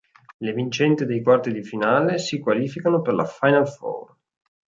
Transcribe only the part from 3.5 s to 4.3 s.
four".